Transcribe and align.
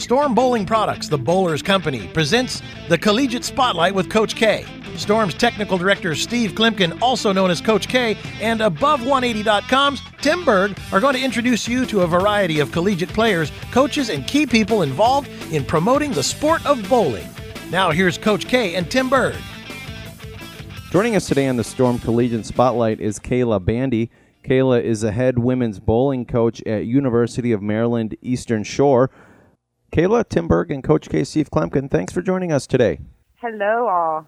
Storm 0.00 0.34
Bowling 0.34 0.64
Products, 0.64 1.08
the 1.08 1.18
Bowlers 1.18 1.60
Company, 1.60 2.08
presents 2.14 2.62
the 2.88 2.96
Collegiate 2.96 3.44
Spotlight 3.44 3.94
with 3.94 4.08
Coach 4.08 4.34
K. 4.34 4.64
Storm's 4.96 5.34
technical 5.34 5.76
director 5.76 6.14
Steve 6.14 6.52
Kloempken, 6.52 6.98
also 7.02 7.32
known 7.32 7.50
as 7.50 7.60
Coach 7.60 7.86
K, 7.86 8.16
and 8.40 8.60
Above180.com's 8.60 10.00
Tim 10.22 10.42
Berg 10.42 10.78
are 10.90 11.00
going 11.00 11.14
to 11.14 11.22
introduce 11.22 11.68
you 11.68 11.84
to 11.84 12.00
a 12.00 12.06
variety 12.06 12.60
of 12.60 12.72
collegiate 12.72 13.10
players, 13.10 13.52
coaches, 13.72 14.08
and 14.08 14.26
key 14.26 14.46
people 14.46 14.80
involved 14.80 15.28
in 15.52 15.66
promoting 15.66 16.12
the 16.12 16.22
sport 16.22 16.64
of 16.64 16.88
bowling. 16.88 17.28
Now 17.70 17.90
here's 17.90 18.16
Coach 18.16 18.48
K 18.48 18.76
and 18.76 18.90
Tim 18.90 19.10
Berg. 19.10 19.36
Joining 20.90 21.14
us 21.14 21.28
today 21.28 21.46
on 21.46 21.58
the 21.58 21.64
Storm 21.64 21.98
Collegiate 21.98 22.46
Spotlight 22.46 23.00
is 23.02 23.18
Kayla 23.18 23.62
Bandy. 23.62 24.10
Kayla 24.44 24.82
is 24.82 25.04
a 25.04 25.12
head 25.12 25.38
women's 25.38 25.78
bowling 25.78 26.24
coach 26.24 26.62
at 26.62 26.86
University 26.86 27.52
of 27.52 27.60
Maryland 27.60 28.16
Eastern 28.22 28.64
Shore. 28.64 29.10
Kayla, 29.90 30.28
Tim 30.28 30.48
Berg, 30.48 30.70
and 30.70 30.82
Coach 30.82 31.08
K. 31.08 31.24
Steve 31.24 31.50
Kloempken, 31.50 31.90
thanks 31.90 32.12
for 32.12 32.22
joining 32.22 32.52
us 32.52 32.66
today. 32.66 33.00
Hello, 33.36 33.88
all. 33.88 34.26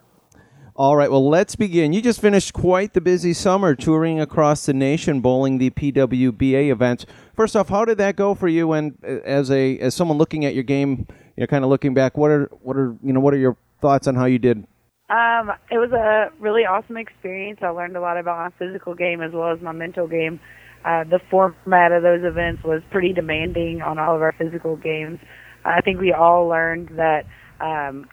All 0.75 0.97
right, 0.97 1.11
well, 1.11 1.29
let's 1.29 1.55
begin. 1.55 1.93
You 1.93 2.01
just 2.01 2.21
finished 2.21 2.53
quite 2.53 2.95
the 2.95 3.01
busy 3.01 3.33
summer 3.33 3.75
touring 3.75 4.21
across 4.21 4.65
the 4.65 4.73
nation, 4.73 5.21
bowling 5.21 5.59
the 5.59 5.71
PWBA 5.71 6.71
events. 6.71 7.05
First 7.37 7.57
off, 7.57 7.69
how 7.69 7.85
did 7.85 7.99
that 7.99 8.17
go 8.17 8.35
for 8.35 8.49
you? 8.49 8.73
And 8.73 8.97
uh, 9.05 9.21
as 9.25 9.51
a 9.51 9.79
as 9.79 9.95
someone 9.95 10.19
looking 10.19 10.45
at 10.45 10.55
your 10.55 10.65
game, 10.65 11.07
you 11.37 11.43
know, 11.43 11.47
kind 11.47 11.63
of 11.63 11.71
looking 11.71 11.93
back, 11.93 12.17
what 12.17 12.31
are 12.31 12.51
what 12.63 12.77
are 12.77 12.97
you 13.03 13.13
know 13.13 13.21
what 13.21 13.35
are 13.35 13.39
your 13.39 13.57
thoughts 13.81 14.07
on 14.07 14.15
how 14.15 14.25
you 14.25 14.39
did 14.39 14.67
um, 15.13 15.53
it 15.71 15.77
was 15.77 15.93
a 15.93 16.33
really 16.41 16.63
awesome 16.63 16.97
experience. 16.97 17.59
I 17.61 17.69
learned 17.69 17.97
a 17.97 18.01
lot 18.01 18.17
about 18.17 18.39
my 18.39 18.51
physical 18.59 18.95
game 18.95 19.21
as 19.21 19.33
well 19.33 19.53
as 19.53 19.61
my 19.61 19.73
mental 19.73 20.09
game. 20.09 20.41
Uh, 20.87 21.05
the 21.05 21.21
format 21.31 21.93
of 21.93 22.03
those 22.03 22.25
events 22.25 22.65
was 22.65 22.83
pretty 22.91 23.13
demanding 23.13 23.83
on 23.83 23.99
all 23.99 24.17
of 24.17 24.23
our 24.23 24.33
physical 24.33 24.75
games. 24.75 25.21
I 25.65 25.81
think 25.81 26.01
we 26.01 26.13
all 26.13 26.49
learned 26.49 26.91
that 26.97 27.25
um, 27.61 28.07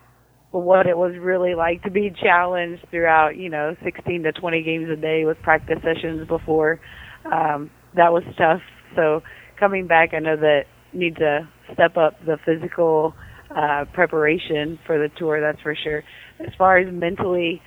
what 0.52 0.88
it 0.88 0.98
was 0.98 1.16
really 1.20 1.56
like 1.56 1.84
to 1.84 1.92
be 1.92 2.12
challenged 2.22 2.86
throughout, 2.90 3.38
you 3.38 3.50
know, 3.50 3.76
16 3.84 4.24
to 4.24 4.32
20 4.32 4.64
games 4.64 4.90
a 4.90 4.96
day 4.96 5.26
with 5.26 5.38
practice 5.42 5.80
sessions 5.84 6.28
before. 6.28 6.80
Um, 7.26 7.70
that 7.96 8.14
was 8.14 8.24
tough. 8.38 8.62
So 8.96 9.22
coming 9.60 9.88
back, 9.88 10.14
I 10.14 10.20
know 10.20 10.36
that 10.38 10.64
need 10.94 11.16
to 11.18 11.48
step 11.74 11.98
up 11.98 12.14
the 12.26 12.38
physical 12.46 13.14
uh, 13.56 13.86
preparation 13.94 14.80
for 14.86 14.98
the 14.98 15.10
tour. 15.18 15.42
That's 15.42 15.62
for 15.62 15.76
sure 15.76 16.04
as 16.40 16.54
far 16.58 16.78
as 16.78 16.92
mentally, 16.92 17.62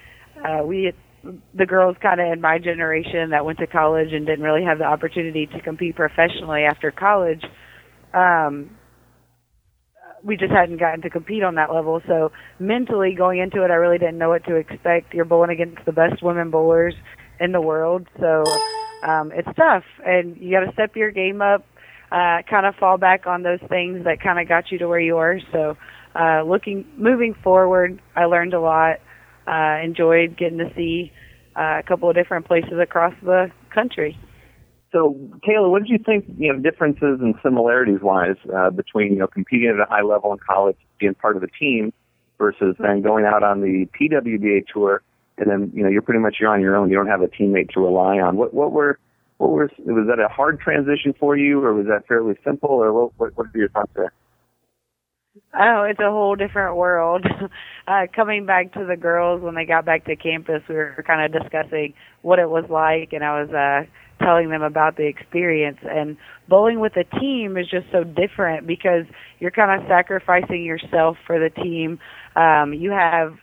uh, 0.44 0.64
we 0.64 0.92
the 1.54 1.66
girls 1.66 1.96
kind 2.02 2.20
of 2.20 2.32
in 2.32 2.40
my 2.40 2.58
generation 2.58 3.30
that 3.30 3.44
went 3.44 3.58
to 3.58 3.66
college 3.68 4.08
and 4.12 4.26
didn't 4.26 4.44
really 4.44 4.64
have 4.64 4.78
the 4.78 4.84
opportunity 4.84 5.46
to 5.46 5.60
compete 5.60 5.94
professionally 5.94 6.62
after 6.62 6.90
college. 6.90 7.44
Um, 8.12 8.76
we 10.24 10.36
just 10.36 10.52
hadn't 10.52 10.78
gotten 10.78 11.02
to 11.02 11.10
compete 11.10 11.42
on 11.42 11.56
that 11.56 11.72
level. 11.72 12.00
So 12.06 12.32
mentally 12.58 13.14
going 13.14 13.38
into 13.40 13.64
it, 13.64 13.70
I 13.70 13.74
really 13.74 13.98
didn't 13.98 14.18
know 14.18 14.28
what 14.28 14.44
to 14.44 14.56
expect. 14.56 15.14
You're 15.14 15.24
bowling 15.24 15.50
against 15.50 15.84
the 15.84 15.92
best 15.92 16.22
women 16.22 16.50
bowlers 16.50 16.94
in 17.40 17.52
the 17.52 17.60
world, 17.60 18.06
so 18.20 18.44
um, 19.02 19.32
it's 19.34 19.48
tough, 19.56 19.84
and 20.04 20.36
you 20.36 20.52
got 20.52 20.64
to 20.66 20.72
step 20.72 20.94
your 20.96 21.10
game 21.10 21.42
up. 21.42 21.64
Uh, 22.10 22.42
kind 22.48 22.66
of 22.66 22.74
fall 22.74 22.98
back 22.98 23.26
on 23.26 23.42
those 23.42 23.58
things 23.68 24.04
that 24.04 24.20
kind 24.22 24.38
of 24.38 24.46
got 24.46 24.70
you 24.70 24.78
to 24.78 24.86
where 24.86 25.00
you 25.00 25.16
are. 25.16 25.40
So 25.50 25.76
uh, 26.14 26.42
looking 26.42 26.84
moving 26.96 27.34
forward, 27.42 28.00
I 28.14 28.26
learned 28.26 28.52
a 28.54 28.60
lot. 28.60 28.96
Uh, 29.46 29.82
enjoyed 29.82 30.36
getting 30.36 30.58
to 30.58 30.70
see 30.76 31.10
uh, 31.56 31.80
a 31.80 31.82
couple 31.88 32.08
of 32.08 32.14
different 32.14 32.46
places 32.46 32.74
across 32.80 33.14
the 33.22 33.50
country. 33.74 34.18
So, 34.92 35.16
Kayla, 35.46 35.70
what 35.70 35.82
did 35.82 35.90
you 35.90 35.98
think? 35.98 36.26
You 36.36 36.52
know, 36.52 36.58
differences 36.58 37.18
and 37.20 37.34
similarities 37.42 38.00
wise 38.02 38.36
uh, 38.54 38.70
between 38.70 39.12
you 39.14 39.18
know 39.18 39.26
competing 39.26 39.70
at 39.70 39.80
a 39.80 39.88
high 39.88 40.02
level 40.02 40.32
in 40.32 40.38
college, 40.38 40.76
being 41.00 41.14
part 41.14 41.34
of 41.34 41.40
the 41.40 41.48
team, 41.48 41.92
versus 42.38 42.76
then 42.78 43.00
going 43.00 43.24
out 43.24 43.42
on 43.42 43.62
the 43.62 43.88
PWBA 43.98 44.66
tour, 44.72 45.02
and 45.38 45.50
then 45.50 45.72
you 45.74 45.82
know 45.82 45.88
you're 45.88 46.02
pretty 46.02 46.20
much 46.20 46.36
you're 46.40 46.50
on 46.50 46.60
your 46.60 46.76
own. 46.76 46.90
You 46.90 46.96
don't 46.96 47.06
have 47.06 47.22
a 47.22 47.28
teammate 47.28 47.70
to 47.70 47.80
rely 47.80 48.18
on. 48.18 48.36
What 48.36 48.52
what 48.52 48.72
were 48.72 48.98
what 49.38 49.50
was 49.50 49.70
was 49.78 50.06
that 50.08 50.22
a 50.22 50.28
hard 50.28 50.60
transition 50.60 51.14
for 51.18 51.36
you, 51.36 51.64
or 51.64 51.72
was 51.72 51.86
that 51.86 52.06
fairly 52.06 52.34
simple, 52.44 52.70
or 52.70 52.92
what 52.92 53.12
what, 53.16 53.36
what 53.36 53.46
are 53.46 53.58
your 53.58 53.70
thoughts 53.70 53.92
there? 53.96 54.12
Oh, 55.54 55.84
it's 55.88 56.00
a 56.00 56.10
whole 56.10 56.36
different 56.36 56.76
world. 56.76 57.24
uh, 57.88 58.02
coming 58.14 58.44
back 58.44 58.72
to 58.74 58.84
the 58.86 58.96
girls 58.96 59.40
when 59.42 59.54
they 59.54 59.64
got 59.64 59.84
back 59.84 60.04
to 60.06 60.16
campus, 60.16 60.62
we 60.68 60.74
were 60.74 61.02
kind 61.06 61.34
of 61.34 61.42
discussing 61.42 61.94
what 62.20 62.38
it 62.38 62.48
was 62.50 62.64
like, 62.68 63.12
and 63.12 63.24
I 63.24 63.42
was 63.42 63.50
uh, 63.50 64.24
telling 64.24 64.50
them 64.50 64.62
about 64.62 64.96
the 64.96 65.06
experience. 65.06 65.78
And 65.82 66.16
bowling 66.48 66.80
with 66.80 66.92
a 66.96 67.04
team 67.18 67.56
is 67.56 67.66
just 67.70 67.86
so 67.92 68.04
different 68.04 68.66
because 68.66 69.06
you're 69.38 69.50
kind 69.50 69.80
of 69.80 69.88
sacrificing 69.88 70.64
yourself 70.64 71.16
for 71.26 71.38
the 71.38 71.48
team. 71.50 71.98
Um, 72.36 72.74
you 72.74 72.90
have 72.90 73.34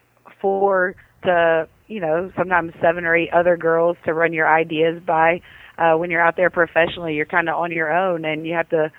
four 0.41 0.95
to, 1.23 1.67
you 1.87 1.99
know, 2.01 2.31
sometimes 2.37 2.71
seven 2.81 3.03
or 3.05 3.15
eight 3.15 3.29
other 3.33 3.57
girls 3.57 3.97
to 4.05 4.13
run 4.13 4.31
your 4.33 4.47
ideas 4.47 5.01
by. 5.05 5.41
Uh, 5.77 5.95
when 5.95 6.11
you're 6.11 6.21
out 6.21 6.35
there 6.35 6.49
professionally, 6.49 7.15
you're 7.15 7.25
kind 7.25 7.49
of 7.49 7.55
on 7.55 7.71
your 7.71 7.91
own, 7.91 8.25
and 8.25 8.45
you 8.45 8.53
have 8.53 8.69
to 8.69 8.91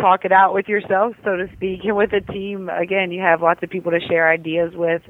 talk 0.00 0.24
it 0.24 0.32
out 0.32 0.54
with 0.54 0.68
yourself, 0.68 1.14
so 1.24 1.36
to 1.36 1.48
speak, 1.56 1.80
and 1.84 1.96
with 1.96 2.12
a 2.12 2.20
team. 2.20 2.68
Again, 2.68 3.10
you 3.10 3.20
have 3.20 3.42
lots 3.42 3.62
of 3.62 3.70
people 3.70 3.92
to 3.92 4.00
share 4.00 4.30
ideas 4.30 4.72
with. 4.74 5.02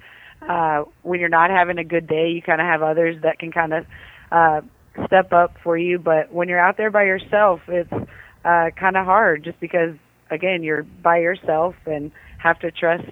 Uh, 0.48 0.84
when 1.02 1.20
you're 1.20 1.28
not 1.28 1.50
having 1.50 1.78
a 1.78 1.84
good 1.84 2.06
day, 2.06 2.30
you 2.30 2.42
kind 2.42 2.60
of 2.60 2.66
have 2.66 2.82
others 2.82 3.16
that 3.22 3.38
can 3.38 3.50
kind 3.50 3.72
of 3.72 3.86
uh, 4.30 4.60
step 5.06 5.32
up 5.32 5.54
for 5.62 5.76
you. 5.76 5.98
But 5.98 6.32
when 6.32 6.48
you're 6.48 6.60
out 6.60 6.76
there 6.76 6.90
by 6.90 7.04
yourself, 7.04 7.60
it's 7.68 7.92
uh, 8.44 8.70
kind 8.78 8.96
of 8.96 9.04
hard, 9.04 9.44
just 9.44 9.60
because 9.60 9.94
again 10.30 10.62
you're 10.62 10.82
by 10.82 11.18
yourself 11.18 11.74
and 11.86 12.12
have 12.38 12.58
to 12.60 12.70
trust 12.70 13.04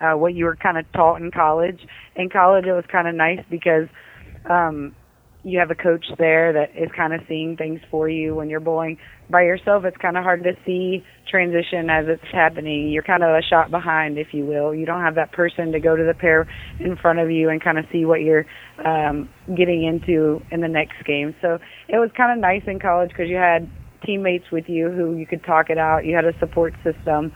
uh, 0.00 0.12
what 0.12 0.34
you 0.34 0.44
were 0.44 0.56
kind 0.56 0.78
of 0.78 0.90
taught 0.92 1.20
in 1.20 1.30
college. 1.30 1.80
In 2.14 2.28
college, 2.28 2.66
it 2.66 2.72
was 2.72 2.84
kind 2.90 3.08
of 3.08 3.14
nice 3.14 3.40
because 3.50 3.88
um, 4.48 4.94
you 5.46 5.60
have 5.60 5.70
a 5.70 5.76
coach 5.76 6.04
there 6.18 6.52
that 6.52 6.70
is 6.76 6.90
kind 6.96 7.14
of 7.14 7.20
seeing 7.28 7.56
things 7.56 7.78
for 7.88 8.08
you 8.08 8.34
when 8.34 8.50
you're 8.50 8.58
bowling. 8.58 8.98
By 9.30 9.42
yourself 9.42 9.84
it's 9.84 9.96
kind 9.98 10.16
of 10.16 10.24
hard 10.24 10.42
to 10.42 10.54
see 10.66 11.04
transition 11.30 11.88
as 11.88 12.06
it's 12.08 12.32
happening. 12.32 12.90
You're 12.90 13.04
kind 13.04 13.22
of 13.22 13.30
a 13.30 13.42
shot 13.48 13.70
behind 13.70 14.18
if 14.18 14.34
you 14.34 14.44
will. 14.44 14.74
You 14.74 14.84
don't 14.86 15.02
have 15.02 15.14
that 15.14 15.30
person 15.30 15.70
to 15.70 15.78
go 15.78 15.94
to 15.94 16.02
the 16.02 16.14
pair 16.14 16.48
in 16.80 16.96
front 16.96 17.20
of 17.20 17.30
you 17.30 17.48
and 17.48 17.62
kind 17.62 17.78
of 17.78 17.84
see 17.92 18.04
what 18.04 18.22
you're 18.22 18.44
um 18.84 19.28
getting 19.56 19.84
into 19.84 20.42
in 20.50 20.62
the 20.62 20.68
next 20.68 21.04
game. 21.06 21.32
So 21.40 21.58
it 21.88 21.98
was 21.98 22.10
kind 22.16 22.32
of 22.32 22.38
nice 22.38 22.62
in 22.66 22.80
college 22.80 23.10
because 23.10 23.28
you 23.28 23.36
had 23.36 23.70
teammates 24.04 24.50
with 24.50 24.64
you 24.66 24.90
who 24.90 25.14
you 25.14 25.26
could 25.26 25.44
talk 25.44 25.70
it 25.70 25.78
out. 25.78 26.04
You 26.04 26.16
had 26.16 26.24
a 26.24 26.36
support 26.40 26.74
system. 26.82 27.30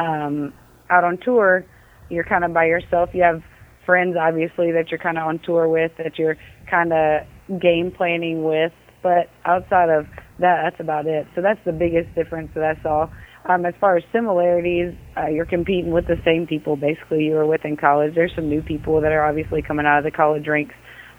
Um 0.00 0.52
out 0.90 1.04
on 1.04 1.16
tour 1.24 1.64
you're 2.10 2.24
kind 2.24 2.44
of 2.44 2.52
by 2.52 2.64
yourself. 2.66 3.10
You 3.12 3.22
have 3.22 3.40
friends 3.86 4.16
obviously 4.20 4.72
that 4.72 4.90
you're 4.90 4.98
kind 4.98 5.16
of 5.16 5.28
on 5.28 5.38
tour 5.44 5.68
with 5.68 5.92
that 5.98 6.18
you're 6.18 6.36
kind 6.68 6.92
of 6.92 7.22
game 7.60 7.90
planning 7.90 8.44
with, 8.44 8.72
but 9.02 9.30
outside 9.44 9.88
of 9.88 10.06
that, 10.38 10.62
that's 10.64 10.80
about 10.80 11.06
it. 11.06 11.26
So 11.34 11.42
that's 11.42 11.60
the 11.64 11.72
biggest 11.72 12.14
difference 12.14 12.50
that 12.54 12.64
I 12.64 12.82
saw. 12.82 13.08
Um, 13.44 13.66
as 13.66 13.74
far 13.80 13.96
as 13.96 14.04
similarities, 14.12 14.94
uh, 15.16 15.26
you're 15.26 15.46
competing 15.46 15.90
with 15.90 16.06
the 16.06 16.20
same 16.24 16.46
people 16.46 16.76
basically 16.76 17.24
you 17.24 17.32
were 17.32 17.46
with 17.46 17.64
in 17.64 17.76
college. 17.76 18.14
There's 18.14 18.32
some 18.36 18.48
new 18.48 18.62
people 18.62 19.00
that 19.00 19.10
are 19.10 19.24
obviously 19.24 19.62
coming 19.62 19.84
out 19.84 19.98
of 19.98 20.04
the 20.04 20.12
college 20.12 20.46
ranks, 20.46 20.74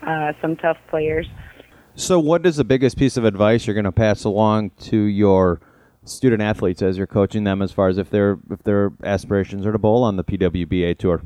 uh, 0.08 0.32
some 0.42 0.56
tough 0.56 0.78
players. 0.90 1.28
So, 1.96 2.20
what 2.20 2.46
is 2.46 2.56
the 2.56 2.64
biggest 2.64 2.98
piece 2.98 3.18
of 3.18 3.26
advice 3.26 3.68
you're 3.68 3.76
going 3.76 3.84
to 3.84 3.92
pass 3.92 4.24
along 4.24 4.72
to 4.82 4.98
your 4.98 5.60
student 6.06 6.42
athletes 6.42 6.82
as 6.82 6.98
you're 6.98 7.08
coaching 7.08 7.44
them, 7.44 7.62
as 7.62 7.72
far 7.72 7.88
as 7.88 7.98
if 7.98 8.10
their 8.10 8.40
if 8.50 8.64
their 8.64 8.94
aspirations 9.04 9.66
are 9.66 9.72
to 9.72 9.78
bowl 9.78 10.04
on 10.04 10.16
the 10.16 10.24
PWBA 10.24 10.98
tour? 10.98 11.22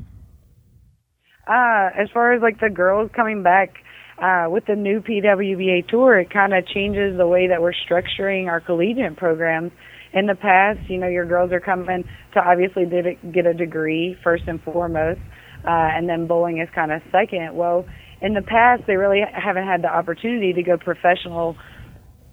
Uh, 1.46 1.88
as 1.96 2.10
far 2.12 2.32
as 2.32 2.42
like 2.42 2.60
the 2.60 2.68
girls 2.68 3.10
coming 3.14 3.42
back, 3.42 3.76
uh, 4.20 4.46
with 4.48 4.64
the 4.66 4.74
new 4.74 5.00
PWBA 5.00 5.88
tour, 5.88 6.18
it 6.18 6.30
kind 6.30 6.52
of 6.52 6.66
changes 6.66 7.16
the 7.16 7.26
way 7.26 7.48
that 7.48 7.62
we're 7.62 7.72
structuring 7.72 8.48
our 8.48 8.60
collegiate 8.60 9.16
programs. 9.16 9.72
In 10.12 10.26
the 10.26 10.34
past, 10.34 10.80
you 10.88 10.98
know, 10.98 11.06
your 11.06 11.26
girls 11.26 11.52
are 11.52 11.60
coming 11.60 12.04
to 12.34 12.40
obviously 12.40 12.84
get 13.32 13.46
a 13.46 13.54
degree 13.54 14.16
first 14.24 14.44
and 14.46 14.60
foremost, 14.62 15.20
uh, 15.64 15.94
and 15.94 16.08
then 16.08 16.26
bowling 16.26 16.58
is 16.58 16.68
kind 16.74 16.90
of 16.90 17.02
second. 17.12 17.54
Well, 17.54 17.84
in 18.20 18.34
the 18.34 18.42
past, 18.42 18.82
they 18.86 18.96
really 18.96 19.20
haven't 19.32 19.66
had 19.66 19.82
the 19.82 19.88
opportunity 19.88 20.52
to 20.54 20.62
go 20.62 20.76
professional 20.76 21.56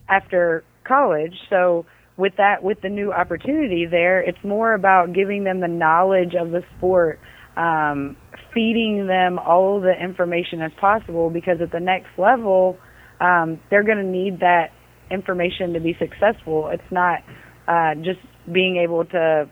after 0.09 0.63
college. 0.87 1.35
So 1.49 1.85
with 2.17 2.33
that, 2.37 2.63
with 2.63 2.81
the 2.81 2.89
new 2.89 3.11
opportunity 3.11 3.85
there, 3.85 4.21
it's 4.21 4.43
more 4.43 4.73
about 4.73 5.13
giving 5.13 5.43
them 5.43 5.59
the 5.59 5.67
knowledge 5.67 6.33
of 6.39 6.51
the 6.51 6.63
sport 6.77 7.19
um, 7.57 8.17
feeding 8.55 9.05
them 9.05 9.37
all 9.37 9.81
the 9.81 9.93
information 9.93 10.61
as 10.61 10.71
possible 10.79 11.29
because 11.29 11.59
at 11.61 11.71
the 11.71 11.79
next 11.79 12.07
level, 12.17 12.77
um, 13.21 13.59
they're 13.69 13.83
going 13.83 13.99
to 13.99 14.03
need 14.03 14.39
that 14.39 14.69
information 15.11 15.73
to 15.73 15.79
be 15.79 15.95
successful. 15.99 16.69
It's 16.71 16.91
not 16.91 17.19
uh, 17.67 17.95
just 17.95 18.19
being 18.51 18.77
able 18.77 19.05
to 19.05 19.49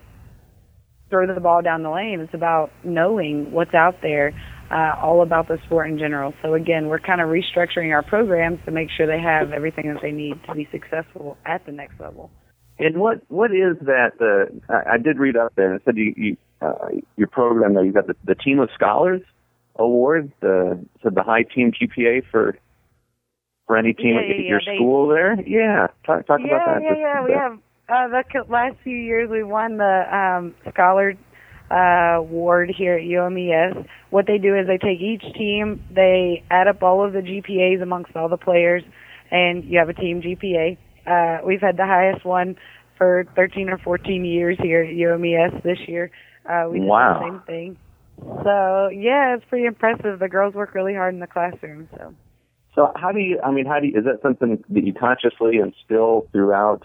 throw 1.10 1.32
the 1.32 1.40
ball 1.40 1.62
down 1.62 1.82
the 1.82 1.90
lane. 1.90 2.20
It's 2.20 2.34
about 2.34 2.72
knowing 2.82 3.52
what's 3.52 3.74
out 3.74 3.96
there, 4.02 4.32
uh, 4.70 4.94
all 5.00 5.22
about 5.22 5.48
the 5.48 5.58
sport 5.66 5.88
in 5.88 5.98
general. 5.98 6.32
So 6.42 6.54
again, 6.54 6.88
we're 6.88 6.98
kind 6.98 7.20
of 7.20 7.28
restructuring 7.28 7.92
our 7.92 8.02
programs 8.02 8.58
to 8.64 8.72
make 8.72 8.88
sure 8.96 9.06
they 9.06 9.22
have 9.22 9.52
everything 9.52 9.92
that 9.92 10.02
they 10.02 10.10
need 10.10 10.34
to 10.48 10.54
be 10.54 10.66
successful 10.72 11.36
at 11.44 11.64
the 11.66 11.72
next 11.72 12.00
level. 12.00 12.30
And 12.78 12.98
what 12.98 13.20
what 13.28 13.52
is 13.52 13.76
that? 13.82 14.18
Uh, 14.20 14.72
I, 14.72 14.94
I 14.94 14.98
did 14.98 15.18
read 15.18 15.36
up 15.36 15.52
there 15.54 15.70
and 15.70 15.76
it 15.76 15.82
said 15.84 15.96
you, 15.96 16.12
you 16.16 16.36
uh, 16.64 16.88
your 17.16 17.28
program 17.28 17.74
there. 17.74 17.84
You 17.84 17.92
got 17.92 18.06
the, 18.06 18.16
the 18.24 18.34
Team 18.34 18.58
of 18.60 18.68
Scholars 18.74 19.22
Award, 19.76 20.32
the 20.40 20.84
said 21.02 21.14
the 21.14 21.22
high 21.22 21.42
team 21.42 21.72
GPA 21.72 22.22
for 22.30 22.56
for 23.66 23.76
any 23.76 23.92
team 23.92 24.14
Yeah, 24.14 24.20
at 24.20 24.28
yeah, 24.28 24.48
your 24.48 24.60
yeah, 24.60 24.72
they- 24.72 24.76
school 24.76 25.08
there. 25.08 25.40
Yeah, 25.46 25.86
talk 26.06 26.26
talk 26.26 26.40
about 26.40 26.62
that. 26.66 26.82
yeah, 26.82 26.88
Just- 26.90 27.00
yeah. 27.00 27.24
We 27.24 27.32
have 27.32 27.58
uh, 27.88 28.08
the 28.32 28.44
last 28.52 28.76
few 28.84 28.96
years 28.96 29.28
we 29.30 29.42
won 29.42 29.76
the 29.78 30.16
um, 30.16 30.54
scholar 30.70 31.14
uh, 31.70 32.18
award 32.18 32.70
here 32.76 32.94
at 32.94 33.02
UMES. 33.04 33.86
What 34.10 34.26
they 34.26 34.38
do 34.38 34.54
is 34.56 34.66
they 34.66 34.78
take 34.78 35.00
each 35.00 35.22
team, 35.34 35.82
they 35.90 36.44
add 36.50 36.68
up 36.68 36.82
all 36.82 37.04
of 37.04 37.12
the 37.12 37.20
GPAs 37.20 37.82
amongst 37.82 38.14
all 38.16 38.28
the 38.28 38.36
players, 38.36 38.82
and 39.30 39.64
you 39.64 39.78
have 39.78 39.88
a 39.88 39.94
team 39.94 40.22
GPA. 40.22 40.76
Uh, 41.06 41.44
we've 41.44 41.60
had 41.60 41.76
the 41.76 41.84
highest 41.86 42.24
one 42.24 42.56
for 42.96 43.26
13 43.34 43.68
or 43.70 43.78
14 43.78 44.24
years 44.24 44.56
here 44.62 44.82
at 44.82 44.94
UMES 44.94 45.62
this 45.62 45.78
year. 45.88 46.10
Uh, 46.48 46.68
we 46.70 46.78
did 46.78 46.88
Wow. 46.88 47.18
the 47.20 47.30
same 47.30 47.40
thing. 47.40 47.76
So 48.44 48.88
yeah, 48.88 49.34
it's 49.34 49.44
pretty 49.48 49.66
impressive. 49.66 50.18
The 50.18 50.28
girls 50.28 50.54
work 50.54 50.74
really 50.74 50.94
hard 50.94 51.14
in 51.14 51.20
the 51.20 51.26
classroom. 51.26 51.88
So. 51.96 52.14
So 52.74 52.92
how 52.96 53.12
do 53.12 53.20
you? 53.20 53.40
I 53.44 53.50
mean, 53.50 53.66
how 53.66 53.80
do 53.80 53.86
you? 53.86 53.98
Is 53.98 54.04
that 54.04 54.20
something 54.22 54.62
that 54.68 54.84
you 54.84 54.92
consciously 54.92 55.58
instill 55.58 56.26
throughout 56.32 56.82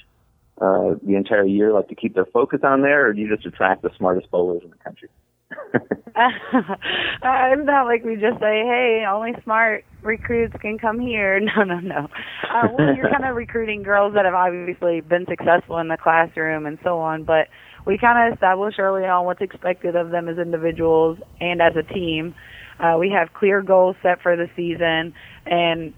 uh, 0.61 0.95
the 1.03 1.15
entire 1.15 1.45
year, 1.45 1.73
like 1.73 1.87
to 1.87 1.95
keep 1.95 2.13
their 2.13 2.25
focus 2.25 2.59
on 2.63 2.81
there, 2.81 3.07
or 3.07 3.13
do 3.13 3.21
you 3.21 3.33
just 3.33 3.45
attract 3.45 3.81
the 3.81 3.89
smartest 3.97 4.29
bowlers 4.31 4.61
in 4.63 4.69
the 4.69 4.77
country? 4.77 5.09
uh, 6.15 6.29
it's 7.53 7.65
not 7.65 7.85
like 7.85 8.03
we 8.03 8.15
just 8.15 8.39
say, 8.39 8.61
"Hey, 8.65 9.03
only 9.09 9.31
smart 9.43 9.83
recruits 10.03 10.53
can 10.61 10.77
come 10.77 10.99
here." 10.99 11.39
No, 11.55 11.63
no, 11.63 11.79
no. 11.79 12.07
Uh, 12.53 12.67
well, 12.77 12.95
you're 12.95 13.09
kind 13.09 13.25
of 13.25 13.35
recruiting 13.35 13.81
girls 13.81 14.13
that 14.13 14.25
have 14.25 14.35
obviously 14.35 15.01
been 15.01 15.25
successful 15.27 15.79
in 15.79 15.87
the 15.87 15.97
classroom 15.97 16.65
and 16.65 16.77
so 16.83 16.99
on, 16.99 17.23
but 17.23 17.47
we 17.85 17.97
kind 17.97 18.27
of 18.27 18.33
establish 18.33 18.75
early 18.79 19.05
on 19.05 19.25
what's 19.25 19.41
expected 19.41 19.95
of 19.95 20.11
them 20.11 20.27
as 20.27 20.37
individuals 20.37 21.17
and 21.39 21.61
as 21.61 21.73
a 21.75 21.83
team. 21.83 22.35
Uh, 22.79 22.97
we 22.99 23.09
have 23.09 23.33
clear 23.33 23.61
goals 23.61 23.95
set 24.01 24.21
for 24.21 24.35
the 24.35 24.47
season 24.55 25.13
and 25.45 25.93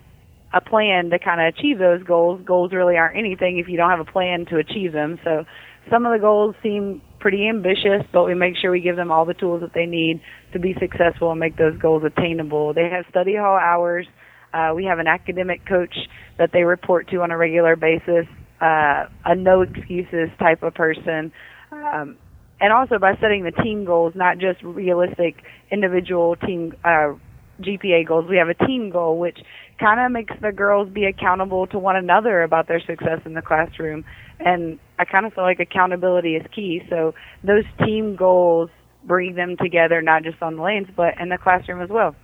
a 0.54 0.62
plan 0.62 1.10
to 1.12 1.20
kind 1.20 1.40
of 1.40 1.54
achieve 1.56 1.78
those 1.80 2.04
goals. 2.04 2.42
Goals 2.46 2.72
really 2.74 2.98
aren't 2.98 3.18
anything 3.18 3.60
if 3.60 3.68
you 3.68 3.78
don't 3.78 3.90
have 3.90 4.00
a 4.00 4.12
plan 4.12 4.46
to 4.48 4.58
achieve 4.58 4.92
them. 4.92 5.20
So 5.24 5.46
some 5.90 6.06
of 6.06 6.12
the 6.12 6.20
goals 6.20 6.56
seem 6.62 7.02
pretty 7.20 7.48
ambitious, 7.48 8.04
but 8.12 8.26
we 8.26 8.34
make 8.36 8.56
sure 8.58 8.72
we 8.72 8.82
give 8.82 8.96
them 8.96 9.12
all 9.12 9.26
the 9.26 9.34
tools 9.34 9.62
that 9.62 9.74
they 9.74 9.86
need 9.86 10.22
to 10.54 10.60
be 10.60 10.76
successful 10.80 11.32
and 11.32 11.40
make 11.40 11.58
those 11.58 11.78
goals 11.78 12.04
attainable. 12.04 12.74
They 12.74 12.90
have 12.90 13.06
study 13.10 13.36
hall 13.36 13.58
hours. 13.58 14.08
Uh, 14.54 14.74
we 14.76 14.86
have 14.86 15.00
an 15.00 15.08
academic 15.08 15.66
coach 15.66 15.96
that 16.38 16.52
they 16.52 16.64
report 16.64 17.10
to 17.10 17.22
on 17.22 17.32
a 17.32 17.38
regular 17.38 17.76
basis, 17.76 18.26
uh, 18.60 19.06
a 19.26 19.36
no 19.36 19.62
excuses 19.62 20.30
type 20.40 20.62
of 20.64 20.74
person. 20.74 21.32
Um, 21.72 22.18
and 22.60 22.72
also 22.74 23.00
by 23.00 23.16
setting 23.20 23.44
the 23.44 23.52
team 23.52 23.86
goals, 23.86 24.14
not 24.16 24.38
just 24.38 24.62
realistic 24.64 25.44
individual 25.72 26.36
team 26.36 26.74
uh, 26.84 27.14
GPA 27.60 28.08
goals, 28.08 28.26
we 28.30 28.38
have 28.38 28.50
a 28.50 28.66
team 28.66 28.90
goal 28.92 29.18
which 29.18 29.40
kind 29.80 30.00
of 30.00 30.12
makes 30.12 30.34
the 30.42 30.52
girls 30.52 30.90
be 30.90 31.06
accountable 31.06 31.66
to 31.68 31.80
one 31.80 31.96
another 31.96 32.44
about 32.44 32.68
their 32.68 32.80
success 32.80 33.20
in 33.26 33.34
the 33.34 33.42
classroom. 33.42 34.06
And 34.40 34.80
I 35.00 35.06
kind 35.06 35.26
of 35.26 35.34
feel 35.34 35.44
like 35.44 35.60
accountability 35.60 36.36
is 36.36 36.46
key. 36.54 36.82
So 36.90 37.14
those 37.44 37.64
team 37.84 38.16
goals 38.16 38.70
bring 39.04 39.36
them 39.36 39.58
together, 39.58 40.02
not 40.02 40.24
just 40.24 40.42
on 40.42 40.58
the 40.58 40.64
lanes, 40.64 40.88
but 40.96 41.20
in 41.20 41.30
the 41.30 41.38
classroom 41.38 41.82
as 41.82 41.90
well. 41.90 42.16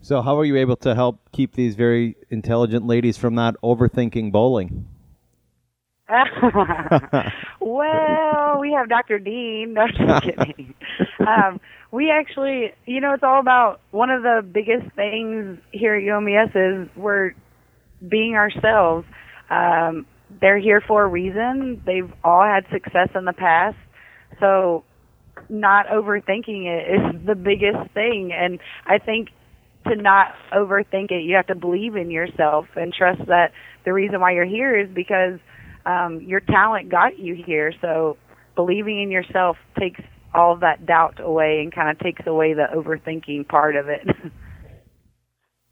So, 0.00 0.20
how 0.20 0.38
are 0.38 0.44
you 0.44 0.56
able 0.56 0.76
to 0.78 0.94
help 0.94 1.18
keep 1.32 1.54
these 1.54 1.76
very 1.76 2.16
intelligent 2.28 2.86
ladies 2.86 3.16
from 3.16 3.34
not 3.34 3.54
overthinking 3.62 4.32
bowling? 4.32 4.86
well, 7.60 8.58
we 8.60 8.72
have 8.72 8.88
Dr. 8.88 9.18
Dean. 9.18 9.74
No, 9.74 9.86
just 9.86 10.24
kidding. 10.24 10.74
um, 11.20 11.60
we 11.90 12.10
actually, 12.10 12.72
you 12.84 13.00
know, 13.00 13.14
it's 13.14 13.22
all 13.22 13.40
about 13.40 13.80
one 13.90 14.10
of 14.10 14.22
the 14.22 14.42
biggest 14.42 14.94
things 14.94 15.58
here 15.72 15.94
at 15.94 16.02
UMES 16.02 16.54
is 16.54 16.88
we're 16.96 17.32
being 18.06 18.34
ourselves. 18.34 19.06
Um, 19.48 20.06
they're 20.40 20.58
here 20.58 20.82
for 20.86 21.04
a 21.04 21.06
reason. 21.06 21.82
They've 21.86 22.12
all 22.22 22.42
had 22.42 22.64
success 22.70 23.08
in 23.14 23.24
the 23.24 23.32
past. 23.32 23.76
So 24.40 24.84
not 25.48 25.86
overthinking 25.86 26.66
it 26.66 27.16
is 27.16 27.22
the 27.26 27.34
biggest 27.34 27.92
thing. 27.94 28.32
And 28.34 28.60
I 28.86 28.98
think 28.98 29.28
to 29.86 29.96
not 29.96 30.34
overthink 30.52 31.10
it, 31.10 31.24
you 31.24 31.36
have 31.36 31.46
to 31.46 31.54
believe 31.54 31.96
in 31.96 32.10
yourself 32.10 32.66
and 32.76 32.92
trust 32.92 33.20
that 33.26 33.52
the 33.84 33.92
reason 33.92 34.20
why 34.20 34.32
you're 34.32 34.44
here 34.44 34.78
is 34.78 34.88
because 34.92 35.38
um, 35.86 36.20
your 36.20 36.40
talent 36.40 36.90
got 36.90 37.18
you 37.18 37.34
here. 37.34 37.72
So 37.80 38.16
believing 38.54 39.02
in 39.02 39.10
yourself 39.10 39.56
takes 39.78 40.00
all 40.34 40.52
of 40.54 40.60
that 40.60 40.84
doubt 40.86 41.20
away 41.20 41.60
and 41.60 41.72
kind 41.72 41.90
of 41.90 41.98
takes 41.98 42.26
away 42.26 42.54
the 42.54 42.66
overthinking 42.74 43.48
part 43.48 43.76
of 43.76 43.88
it. 43.88 44.06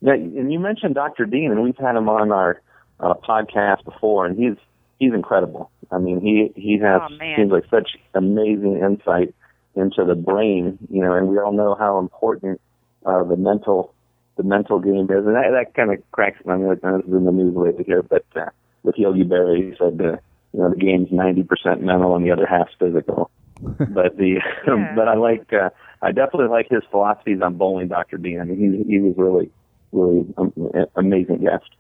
Yeah, 0.04 0.14
and 0.14 0.52
you 0.52 0.58
mentioned 0.58 0.96
Dr. 0.96 1.26
Dean, 1.26 1.52
and 1.52 1.62
we've 1.62 1.76
had 1.76 1.94
him 1.94 2.08
on 2.08 2.32
our 2.32 2.60
uh, 2.98 3.14
podcast 3.14 3.84
before, 3.84 4.26
and 4.26 4.36
he's 4.36 4.56
he's 4.98 5.14
incredible. 5.14 5.70
I 5.92 5.98
mean, 5.98 6.20
he 6.20 6.50
he 6.60 6.78
has 6.78 7.00
Oh, 7.04 7.18
seems 7.36 7.52
like 7.52 7.64
such 7.70 7.90
amazing 8.12 8.78
insight 8.84 9.32
into 9.76 10.04
the 10.04 10.16
brain, 10.16 10.78
you 10.90 11.02
know, 11.02 11.14
and 11.14 11.28
we 11.28 11.38
all 11.38 11.52
know 11.52 11.76
how 11.78 12.00
important 12.00 12.60
uh, 13.06 13.22
the 13.22 13.36
mental 13.36 13.94
the 14.36 14.42
mental 14.42 14.80
game 14.80 15.04
is, 15.04 15.24
and 15.24 15.36
that 15.36 15.52
that 15.52 15.72
kind 15.76 15.92
of 15.92 16.02
cracks. 16.10 16.38
I 16.48 16.56
mean, 16.56 16.66
like, 16.66 16.80
this 16.80 17.04
is 17.06 17.12
in 17.12 17.24
the 17.24 17.30
news 17.30 17.54
lately 17.54 17.84
here, 17.84 18.02
but 18.02 18.24
uh, 18.34 18.46
with 18.82 18.96
Yogi 18.96 19.24
Berra, 19.24 19.56
he 19.56 19.74
said 19.78 20.00
uh, 20.00 20.16
you 20.52 20.60
know 20.60 20.70
the 20.70 20.76
game's 20.76 21.08
ninety 21.10 21.42
percent 21.42 21.82
mental 21.82 22.14
and 22.16 22.24
the 22.24 22.30
other 22.30 22.46
half's 22.46 22.74
physical. 22.78 23.30
but 23.60 24.16
the 24.16 24.40
Yeah. 24.66 24.92
but 24.96 25.08
I 25.08 25.14
like 25.14 25.52
uh, 25.52 25.70
I 26.00 26.08
definitely 26.12 26.48
like 26.48 26.68
his 26.68 26.82
philosophies 26.90 27.40
on 27.42 27.56
bowling, 27.56 27.88
Dr. 27.88 28.16
Dean. 28.16 28.40
I 28.40 28.44
mean, 28.44 28.84
he 28.86 28.94
he 28.94 29.00
was 29.00 29.14
really 29.16 29.50
really 29.92 30.26
um, 30.36 30.52
amazing 30.96 31.38
guest. 31.42 31.70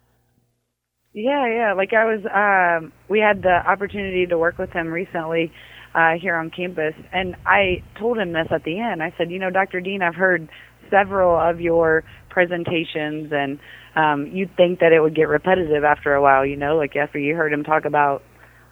Yeah, 1.14 1.46
yeah. 1.46 1.74
Like 1.74 1.92
I 1.92 2.04
was, 2.04 2.24
um, 2.32 2.92
we 3.08 3.18
had 3.20 3.42
the 3.42 3.60
opportunity 3.66 4.26
to 4.26 4.38
work 4.38 4.58
with 4.58 4.70
him 4.70 4.88
recently 4.88 5.52
uh, 5.94 6.12
here 6.20 6.36
on 6.36 6.50
campus, 6.50 6.94
and 7.12 7.36
I 7.44 7.82
told 7.98 8.16
him 8.18 8.32
this 8.32 8.46
at 8.50 8.64
the 8.64 8.80
end. 8.80 9.02
I 9.02 9.12
said, 9.18 9.30
you 9.30 9.38
know, 9.38 9.50
Dr. 9.50 9.80
Dean, 9.80 10.00
I've 10.00 10.14
heard 10.14 10.48
several 10.92 11.34
of 11.38 11.60
your 11.60 12.04
presentations, 12.28 13.32
and 13.32 13.58
um, 13.96 14.26
you'd 14.32 14.54
think 14.56 14.80
that 14.80 14.92
it 14.92 15.00
would 15.00 15.16
get 15.16 15.28
repetitive 15.28 15.84
after 15.84 16.14
a 16.14 16.22
while. 16.22 16.44
You 16.44 16.56
know, 16.56 16.76
like 16.76 16.94
after 16.96 17.18
you 17.18 17.34
heard 17.34 17.52
him 17.52 17.64
talk 17.64 17.84
about, 17.84 18.22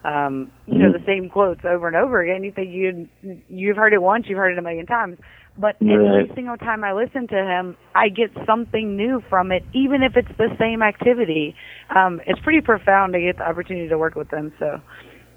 um, 0.03 0.51
you 0.67 0.79
know, 0.79 0.91
the 0.91 1.03
same 1.05 1.29
quotes 1.29 1.61
over 1.65 1.87
and 1.87 1.95
over 1.95 2.21
again, 2.21 2.43
you 2.43 2.51
think 2.51 2.69
you'd 2.71 3.09
you've 3.49 3.77
heard 3.77 3.93
it 3.93 4.01
once, 4.01 4.25
you've 4.27 4.37
heard 4.37 4.53
it 4.53 4.59
a 4.59 4.61
million 4.61 4.85
times. 4.85 5.17
But 5.57 5.75
every 5.81 6.31
single 6.33 6.55
time 6.55 6.83
I 6.83 6.93
listen 6.93 7.27
to 7.27 7.35
him, 7.35 7.75
I 7.93 8.07
get 8.07 8.31
something 8.47 8.95
new 8.95 9.21
from 9.29 9.51
it, 9.51 9.63
even 9.73 10.01
if 10.01 10.13
it's 10.15 10.31
the 10.37 10.47
same 10.57 10.81
activity. 10.81 11.55
Um, 11.93 12.21
it's 12.25 12.39
pretty 12.39 12.61
profound 12.61 13.13
to 13.13 13.19
get 13.19 13.37
the 13.37 13.43
opportunity 13.43 13.89
to 13.89 13.97
work 13.97 14.15
with 14.15 14.31
him. 14.31 14.53
So, 14.59 14.79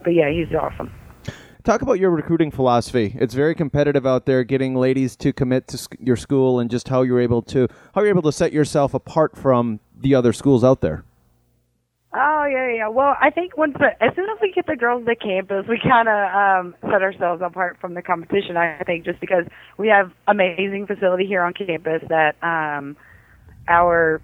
but 0.04 0.10
yeah, 0.10 0.30
he's 0.30 0.54
awesome. 0.54 0.92
Talk 1.64 1.80
about 1.80 1.98
your 1.98 2.10
recruiting 2.10 2.50
philosophy. 2.50 3.16
It's 3.18 3.32
very 3.32 3.54
competitive 3.54 4.06
out 4.06 4.26
there, 4.26 4.44
getting 4.44 4.74
ladies 4.74 5.16
to 5.16 5.32
commit 5.32 5.66
to 5.68 5.78
sc- 5.78 5.96
your 5.98 6.14
school, 6.16 6.60
and 6.60 6.70
just 6.70 6.88
how 6.88 7.00
you're 7.00 7.22
able 7.22 7.40
to 7.40 7.68
how 7.94 8.02
you're 8.02 8.10
able 8.10 8.20
to 8.22 8.32
set 8.32 8.52
yourself 8.52 8.92
apart 8.92 9.34
from 9.34 9.80
the 9.98 10.14
other 10.14 10.34
schools 10.34 10.62
out 10.62 10.82
there. 10.82 11.04
Oh 12.14 12.44
yeah, 12.44 12.70
yeah. 12.70 12.88
Well, 12.88 13.16
I 13.18 13.30
think 13.30 13.56
once 13.56 13.72
the, 13.78 13.86
as 14.04 14.14
soon 14.14 14.28
as 14.28 14.36
we 14.42 14.52
get 14.52 14.66
the 14.66 14.76
girls 14.76 15.06
to 15.06 15.16
campus, 15.16 15.64
we 15.66 15.80
kind 15.82 16.06
of 16.06 16.34
um, 16.34 16.74
set 16.82 17.00
ourselves 17.00 17.40
apart 17.42 17.78
from 17.80 17.94
the 17.94 18.02
competition. 18.02 18.58
I 18.58 18.82
think 18.84 19.06
just 19.06 19.18
because 19.18 19.46
we 19.78 19.88
have 19.88 20.12
amazing 20.28 20.86
facility 20.86 21.24
here 21.24 21.40
on 21.42 21.54
campus 21.54 22.02
that 22.10 22.36
um, 22.42 22.94
our 23.68 24.20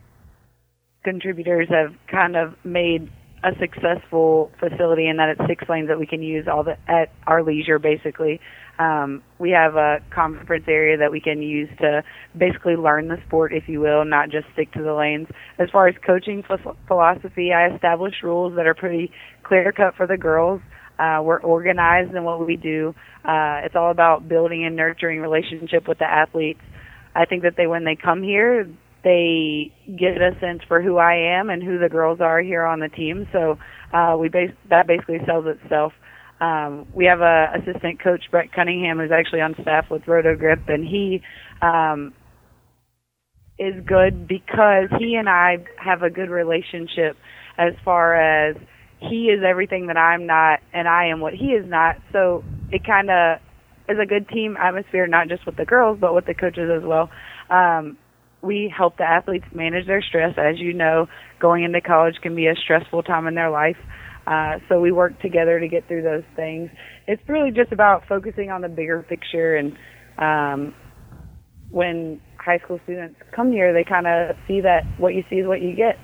contributors 1.04 1.68
have 1.70 1.94
kind 2.06 2.36
of 2.36 2.54
made 2.64 3.10
a 3.42 3.52
successful 3.58 4.50
facility, 4.58 5.06
and 5.06 5.18
that 5.18 5.30
it's 5.30 5.40
six 5.48 5.68
lanes 5.68 5.88
that 5.88 5.98
we 5.98 6.06
can 6.06 6.22
use 6.22 6.46
all 6.46 6.62
the 6.62 6.76
at 6.88 7.12
our 7.26 7.42
leisure, 7.42 7.78
basically. 7.78 8.40
Um, 8.78 9.22
we 9.38 9.50
have 9.50 9.76
a 9.76 9.98
conference 10.10 10.64
area 10.66 10.96
that 10.98 11.12
we 11.12 11.20
can 11.20 11.42
use 11.42 11.68
to 11.80 12.02
basically 12.36 12.76
learn 12.76 13.08
the 13.08 13.18
sport, 13.26 13.52
if 13.52 13.68
you 13.68 13.80
will, 13.80 14.04
not 14.04 14.30
just 14.30 14.46
stick 14.54 14.72
to 14.72 14.82
the 14.82 14.94
lanes. 14.94 15.28
As 15.58 15.68
far 15.70 15.88
as 15.88 15.94
coaching 16.04 16.42
phil- 16.42 16.76
philosophy, 16.86 17.52
I 17.52 17.74
establish 17.74 18.14
rules 18.22 18.56
that 18.56 18.66
are 18.66 18.74
pretty 18.74 19.12
clear 19.42 19.72
cut 19.72 19.96
for 19.96 20.06
the 20.06 20.16
girls. 20.16 20.62
Uh, 20.98 21.20
we're 21.22 21.40
organized 21.40 22.14
in 22.14 22.24
what 22.24 22.46
we 22.46 22.56
do. 22.56 22.94
Uh, 23.24 23.60
it's 23.64 23.76
all 23.76 23.90
about 23.90 24.28
building 24.28 24.64
and 24.64 24.76
nurturing 24.76 25.20
relationship 25.20 25.88
with 25.88 25.98
the 25.98 26.04
athletes. 26.04 26.60
I 27.14 27.24
think 27.24 27.42
that 27.42 27.56
they, 27.56 27.66
when 27.66 27.84
they 27.84 27.96
come 27.96 28.22
here, 28.22 28.66
they 29.02 29.72
get 29.86 30.20
a 30.20 30.38
sense 30.40 30.60
for 30.68 30.82
who 30.82 30.98
I 30.98 31.38
am 31.38 31.50
and 31.50 31.62
who 31.62 31.78
the 31.78 31.88
girls 31.88 32.20
are 32.20 32.40
here 32.40 32.64
on 32.64 32.80
the 32.80 32.88
team. 32.88 33.26
So 33.32 33.58
uh, 33.92 34.16
we 34.18 34.28
base 34.28 34.52
that 34.68 34.86
basically 34.86 35.18
sells 35.26 35.46
itself. 35.46 35.92
Um, 36.40 36.86
we 36.94 37.04
have 37.04 37.20
a 37.20 37.52
assistant 37.56 38.02
coach 38.02 38.24
Brett 38.30 38.52
Cunningham 38.52 38.98
who's 38.98 39.10
actually 39.12 39.42
on 39.42 39.54
staff 39.60 39.90
with 39.90 40.02
RotoGrip, 40.02 40.68
and 40.68 40.86
he 40.86 41.22
um, 41.60 42.14
is 43.58 43.74
good 43.86 44.26
because 44.26 44.88
he 44.98 45.16
and 45.16 45.28
I 45.28 45.58
have 45.76 46.02
a 46.02 46.10
good 46.10 46.30
relationship 46.30 47.16
as 47.58 47.74
far 47.84 48.14
as 48.14 48.56
he 49.00 49.26
is 49.26 49.42
everything 49.46 49.86
that 49.88 49.96
I'm 49.96 50.26
not, 50.26 50.60
and 50.72 50.88
I 50.88 51.06
am 51.06 51.20
what 51.20 51.34
he 51.34 51.46
is 51.46 51.68
not. 51.68 51.96
So 52.12 52.42
it 52.70 52.84
kind 52.84 53.10
of 53.10 53.38
is 53.88 53.98
a 54.00 54.06
good 54.06 54.28
team 54.28 54.56
atmosphere, 54.58 55.06
not 55.06 55.28
just 55.28 55.44
with 55.44 55.56
the 55.56 55.64
girls, 55.64 55.98
but 56.00 56.14
with 56.14 56.26
the 56.26 56.34
coaches 56.34 56.70
as 56.74 56.82
well. 56.82 57.10
Um, 57.50 57.98
we 58.42 58.72
help 58.74 58.96
the 58.96 59.04
athletes 59.04 59.44
manage 59.52 59.86
their 59.86 60.02
stress. 60.02 60.34
As 60.38 60.58
you 60.58 60.72
know, 60.72 61.06
going 61.40 61.64
into 61.64 61.80
college 61.80 62.16
can 62.22 62.34
be 62.34 62.46
a 62.46 62.54
stressful 62.54 63.02
time 63.02 63.26
in 63.26 63.34
their 63.34 63.50
life. 63.50 63.76
Uh, 64.26 64.58
so 64.68 64.80
we 64.80 64.92
work 64.92 65.20
together 65.20 65.58
to 65.58 65.68
get 65.68 65.86
through 65.88 66.02
those 66.02 66.24
things. 66.36 66.70
It's 67.06 67.22
really 67.28 67.50
just 67.50 67.72
about 67.72 68.06
focusing 68.08 68.50
on 68.50 68.60
the 68.60 68.68
bigger 68.68 69.04
picture. 69.08 69.56
And 69.56 69.76
um, 70.18 70.74
when 71.70 72.20
high 72.38 72.58
school 72.58 72.78
students 72.84 73.16
come 73.34 73.50
here, 73.50 73.72
they 73.72 73.84
kind 73.84 74.06
of 74.06 74.36
see 74.46 74.60
that 74.60 74.84
what 74.98 75.14
you 75.14 75.24
see 75.28 75.36
is 75.36 75.46
what 75.46 75.60
you 75.60 75.74
get. 75.74 75.98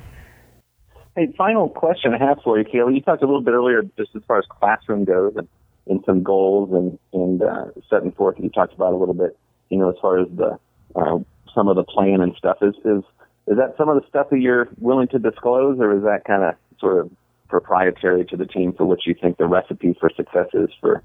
Hey, 1.14 1.32
final 1.36 1.68
question 1.68 2.12
I 2.12 2.18
have 2.18 2.38
for 2.44 2.58
you, 2.58 2.64
Kayla. 2.64 2.94
You 2.94 3.00
talked 3.00 3.22
a 3.22 3.26
little 3.26 3.40
bit 3.42 3.52
earlier 3.52 3.82
just 3.96 4.10
as 4.14 4.22
far 4.28 4.38
as 4.38 4.44
classroom 4.50 5.04
goes 5.04 5.32
and, 5.36 5.48
and 5.86 6.02
some 6.04 6.22
goals 6.22 6.70
and, 6.72 6.98
and 7.12 7.42
uh, 7.42 7.66
setting 7.88 8.12
forth. 8.12 8.36
You 8.38 8.50
talked 8.50 8.74
about 8.74 8.92
a 8.92 8.96
little 8.96 9.14
bit, 9.14 9.38
you 9.70 9.78
know, 9.78 9.88
as 9.88 9.96
far 10.00 10.20
as 10.20 10.28
the 10.36 10.58
uh, 10.94 11.18
some 11.56 11.66
of 11.66 11.74
the 11.74 11.82
plan 11.82 12.20
and 12.20 12.34
stuff. 12.38 12.58
Is 12.62 12.74
is 12.84 13.02
is 13.48 13.56
that 13.56 13.74
some 13.76 13.88
of 13.88 14.00
the 14.00 14.06
stuff 14.08 14.28
that 14.30 14.38
you're 14.38 14.68
willing 14.78 15.08
to 15.08 15.18
disclose, 15.18 15.80
or 15.80 15.96
is 15.96 16.02
that 16.02 16.24
kind 16.24 16.44
of 16.44 16.54
sort 16.78 17.04
of 17.04 17.10
proprietary 17.48 18.24
to 18.26 18.36
the 18.36 18.44
team 18.44 18.72
for 18.76 18.84
what 18.84 19.06
you 19.06 19.14
think 19.20 19.38
the 19.38 19.46
recipe 19.46 19.96
for 19.98 20.10
success 20.14 20.48
is 20.52 20.68
for 20.80 21.02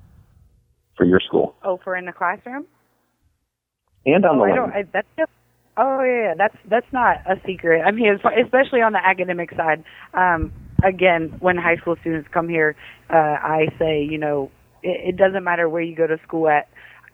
for 0.98 1.06
your 1.06 1.20
school? 1.20 1.56
Oh, 1.64 1.80
for 1.84 1.96
in 1.96 2.06
the 2.06 2.12
classroom. 2.12 2.66
And 4.06 4.26
on 4.26 4.40
oh, 4.40 4.46
the 4.46 4.52
I 4.52 4.56
don't. 4.56 4.72
I, 4.72 4.84
that's 4.92 5.08
just. 5.18 5.32
Oh 5.78 6.04
yeah, 6.04 6.24
yeah, 6.24 6.34
that's 6.38 6.58
that's 6.70 6.92
not 6.92 7.18
a 7.26 7.40
secret. 7.46 7.82
I 7.82 7.92
mean, 7.92 8.20
especially 8.44 8.82
on 8.82 8.92
the 8.92 9.00
academic 9.04 9.52
side. 9.56 9.84
Um, 10.14 10.52
again, 10.84 11.36
when 11.40 11.56
high 11.56 11.78
school 11.78 11.96
students 12.02 12.28
come 12.34 12.50
here, 12.50 12.76
uh, 13.10 13.16
I 13.16 13.68
say, 13.80 14.04
you 14.04 14.18
know, 14.18 14.52
it, 14.84 15.14
it 15.14 15.18
doesn't 15.18 15.44
matter 15.44 15.70
where 15.70 15.82
you 15.82 15.96
go 15.96 16.08
to 16.08 16.18
school 16.28 16.50
at 16.50 16.68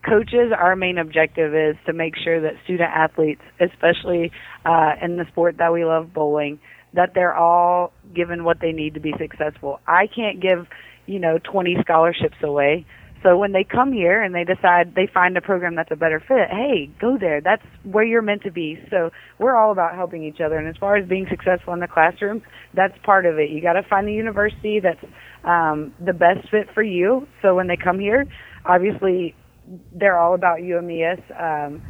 coaches, 0.07 0.51
our 0.57 0.75
main 0.75 0.97
objective 0.97 1.53
is 1.53 1.75
to 1.85 1.93
make 1.93 2.15
sure 2.15 2.41
that 2.41 2.53
student 2.63 2.89
athletes, 2.93 3.41
especially 3.59 4.31
uh, 4.65 4.93
in 5.01 5.17
the 5.17 5.25
sport 5.29 5.57
that 5.57 5.73
we 5.73 5.85
love, 5.85 6.13
bowling, 6.13 6.59
that 6.93 7.13
they're 7.13 7.35
all 7.35 7.91
given 8.15 8.43
what 8.43 8.59
they 8.61 8.71
need 8.71 8.93
to 8.93 8.99
be 8.99 9.13
successful. 9.19 9.79
I 9.87 10.07
can't 10.07 10.41
give, 10.41 10.67
you 11.05 11.19
know, 11.19 11.39
20 11.43 11.77
scholarships 11.81 12.37
away. 12.41 12.85
So 13.23 13.35
when 13.35 13.51
they 13.51 13.63
come 13.63 13.91
here 13.91 14.21
and 14.21 14.33
they 14.33 14.43
decide 14.43 14.93
they 14.95 15.07
find 15.11 15.35
a 15.37 15.41
program 15.41 15.75
that's 15.75 15.91
a 15.91 15.95
better 15.95 16.19
fit, 16.19 16.49
hey, 16.49 16.89
go 17.01 17.17
there. 17.17 17.41
That's 17.41 17.63
where 17.83 18.03
you're 18.03 18.21
meant 18.21 18.43
to 18.43 18.51
be. 18.51 18.79
So 18.89 19.09
we're 19.39 19.55
all 19.55 19.71
about 19.71 19.95
helping 19.95 20.23
each 20.23 20.39
other. 20.39 20.57
And 20.57 20.67
as 20.67 20.75
far 20.77 20.95
as 20.95 21.07
being 21.07 21.25
successful 21.29 21.73
in 21.73 21.79
the 21.79 21.87
classroom, 21.87 22.43
that's 22.73 22.93
part 23.03 23.25
of 23.25 23.39
it. 23.39 23.49
You 23.49 23.61
got 23.61 23.73
to 23.73 23.83
find 23.83 24.07
the 24.07 24.13
university 24.13 24.79
that's 24.79 25.03
um, 25.43 25.93
the 25.99 26.13
best 26.13 26.49
fit 26.49 26.67
for 26.73 26.83
you. 26.83 27.27
So 27.41 27.55
when 27.55 27.67
they 27.67 27.77
come 27.77 27.99
here, 27.99 28.25
obviously 28.65 29.33
they're 29.93 30.17
all 30.17 30.33
about 30.33 30.59
UMES. 30.59 31.19
Um, 31.39 31.81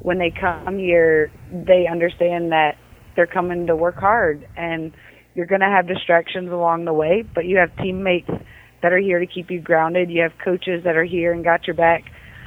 when 0.00 0.18
they 0.18 0.32
come 0.38 0.78
here, 0.78 1.30
they 1.50 1.86
understand 1.90 2.52
that 2.52 2.76
they're 3.14 3.26
coming 3.26 3.66
to 3.66 3.76
work 3.76 3.96
hard, 3.96 4.46
and 4.56 4.92
you're 5.34 5.46
going 5.46 5.60
to 5.60 5.66
have 5.66 5.88
distractions 5.88 6.50
along 6.50 6.84
the 6.84 6.92
way, 6.92 7.24
but 7.34 7.44
you 7.44 7.58
have 7.58 7.74
teammates 7.76 8.30
that 8.82 8.92
are 8.92 8.98
here 8.98 9.18
to 9.18 9.26
keep 9.26 9.50
you 9.50 9.60
grounded. 9.60 10.10
You 10.10 10.22
have 10.22 10.32
coaches 10.44 10.84
that 10.84 10.96
are 10.96 11.04
here 11.04 11.32
and 11.32 11.42
got 11.42 11.66
your 11.66 11.76
back. 11.76 12.04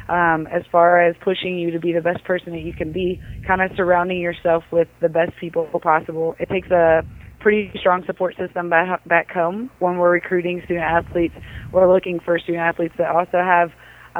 Um, 0.08 0.48
as 0.48 0.64
far 0.72 1.00
as 1.08 1.16
pushing 1.24 1.60
you 1.60 1.70
to 1.72 1.80
be 1.80 1.94
the 1.94 2.02
best 2.02 2.24
person 2.24 2.54
that 2.54 2.62
you 2.62 2.74
can 2.74 2.92
be, 2.92 3.22
kind 3.46 3.62
of 3.62 3.70
surrounding 3.78 4.20
yourself 4.20 4.64
with 4.72 4.88
the 5.02 5.10
best 5.10 5.34
people 5.40 5.70
possible. 5.84 6.36
It 6.40 6.50
takes 6.50 6.72
a 6.72 7.04
pretty 7.40 7.72
strong 7.80 8.04
support 8.08 8.36
system 8.36 8.72
back, 8.72 9.06
back 9.06 9.30
home 9.30 9.70
when 9.78 9.98
we're 9.98 10.10
recruiting 10.10 10.62
student 10.66 10.84
athletes. 10.84 11.36
We're 11.72 11.94
looking 11.94 12.20
for 12.26 12.40
student 12.40 12.64
athletes 12.64 12.96
that 12.98 13.12
also 13.12 13.38
have 13.38 13.70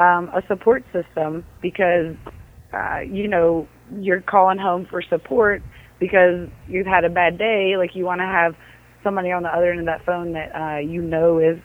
um, 0.00 0.30
a 0.34 0.42
support 0.48 0.84
system 0.92 1.44
because 1.60 2.16
uh, 2.72 3.00
you 3.00 3.28
know 3.28 3.68
you're 3.98 4.22
calling 4.22 4.58
home 4.58 4.86
for 4.90 5.02
support 5.02 5.62
because 5.98 6.48
you've 6.66 6.86
had 6.86 7.04
a 7.04 7.10
bad 7.10 7.38
day. 7.38 7.74
Like 7.76 7.90
you 7.94 8.04
want 8.04 8.20
to 8.20 8.26
have 8.26 8.54
somebody 9.04 9.30
on 9.30 9.42
the 9.42 9.48
other 9.50 9.70
end 9.70 9.80
of 9.80 9.86
that 9.86 10.04
phone 10.04 10.32
that 10.32 10.54
uh, 10.54 10.78
you 10.78 11.02
know 11.02 11.38
is 11.38 11.58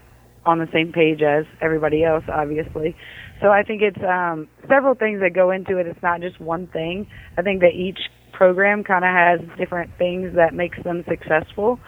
on 0.45 0.59
the 0.59 0.67
same 0.71 0.91
page 0.91 1.21
as 1.21 1.45
everybody 1.61 2.03
else, 2.03 2.23
obviously. 2.31 2.95
So 3.41 3.49
I 3.49 3.63
think 3.63 3.81
it's 3.81 4.03
um, 4.03 4.47
several 4.69 4.93
things 4.93 5.21
that 5.21 5.33
go 5.33 5.51
into 5.51 5.77
it. 5.77 5.87
It's 5.87 6.01
not 6.03 6.21
just 6.21 6.39
one 6.39 6.67
thing. 6.67 7.07
I 7.37 7.41
think 7.41 7.61
that 7.61 7.73
each 7.73 7.97
program 8.31 8.83
kind 8.83 9.03
of 9.03 9.11
has 9.11 9.57
different 9.57 9.91
things 9.97 10.35
that 10.35 10.53
makes 10.53 10.77
them 10.83 11.03
successful. 11.09 11.79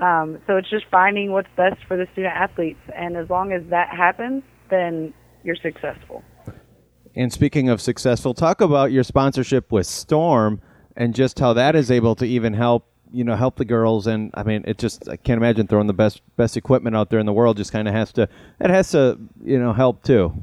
Um, 0.00 0.38
so 0.46 0.56
it's 0.56 0.70
just 0.70 0.84
finding 0.90 1.32
what's 1.32 1.48
best 1.56 1.76
for 1.88 1.96
the 1.96 2.06
student 2.12 2.34
athletes, 2.34 2.80
and 2.96 3.16
as 3.16 3.30
long 3.30 3.52
as 3.52 3.62
that 3.70 3.90
happens, 3.90 4.42
then 4.70 5.14
you're 5.44 5.56
successful. 5.56 6.24
And 7.14 7.32
speaking 7.32 7.68
of 7.68 7.80
successful, 7.80 8.34
talk 8.34 8.60
about 8.60 8.90
your 8.90 9.04
sponsorship 9.04 9.70
with 9.70 9.86
Storm 9.86 10.60
and 10.96 11.14
just 11.14 11.38
how 11.38 11.52
that 11.52 11.76
is 11.76 11.90
able 11.90 12.14
to 12.16 12.26
even 12.26 12.54
help 12.54 12.86
you 13.12 13.22
know 13.22 13.36
help 13.36 13.56
the 13.56 13.64
girls 13.64 14.08
and 14.08 14.32
I 14.34 14.42
mean 14.42 14.64
it 14.66 14.76
just 14.76 15.08
I 15.08 15.16
can't 15.16 15.38
imagine 15.38 15.68
throwing 15.68 15.86
the 15.86 15.92
best 15.92 16.20
best 16.36 16.56
equipment 16.56 16.96
out 16.96 17.10
there 17.10 17.20
in 17.20 17.26
the 17.26 17.32
world 17.32 17.56
just 17.56 17.70
kind 17.70 17.86
of 17.86 17.94
has 17.94 18.12
to 18.14 18.28
it 18.60 18.70
has 18.70 18.90
to 18.90 19.18
you 19.44 19.58
know 19.58 19.72
help 19.72 20.02
too. 20.02 20.34